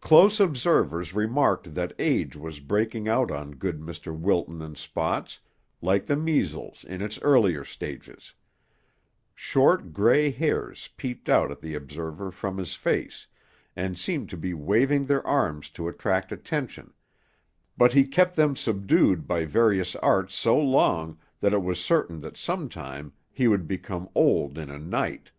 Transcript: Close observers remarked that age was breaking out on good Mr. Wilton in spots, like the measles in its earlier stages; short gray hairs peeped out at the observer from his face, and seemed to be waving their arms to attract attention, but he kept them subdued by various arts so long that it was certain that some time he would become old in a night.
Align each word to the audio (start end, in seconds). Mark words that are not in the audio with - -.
Close 0.00 0.40
observers 0.40 1.14
remarked 1.14 1.76
that 1.76 1.92
age 2.00 2.34
was 2.34 2.58
breaking 2.58 3.06
out 3.06 3.30
on 3.30 3.52
good 3.52 3.78
Mr. 3.78 4.12
Wilton 4.12 4.60
in 4.60 4.74
spots, 4.74 5.38
like 5.80 6.06
the 6.06 6.16
measles 6.16 6.82
in 6.82 7.00
its 7.00 7.22
earlier 7.22 7.62
stages; 7.62 8.34
short 9.32 9.92
gray 9.92 10.32
hairs 10.32 10.88
peeped 10.96 11.28
out 11.28 11.52
at 11.52 11.60
the 11.60 11.76
observer 11.76 12.32
from 12.32 12.58
his 12.58 12.74
face, 12.74 13.28
and 13.76 13.96
seemed 13.96 14.28
to 14.28 14.36
be 14.36 14.52
waving 14.52 15.04
their 15.06 15.24
arms 15.24 15.70
to 15.70 15.86
attract 15.86 16.32
attention, 16.32 16.92
but 17.78 17.92
he 17.92 18.02
kept 18.04 18.34
them 18.34 18.56
subdued 18.56 19.28
by 19.28 19.44
various 19.44 19.94
arts 19.94 20.34
so 20.34 20.58
long 20.58 21.16
that 21.38 21.52
it 21.52 21.62
was 21.62 21.78
certain 21.78 22.18
that 22.20 22.36
some 22.36 22.68
time 22.68 23.12
he 23.30 23.46
would 23.46 23.68
become 23.68 24.08
old 24.16 24.58
in 24.58 24.68
a 24.68 24.80
night. 24.80 25.30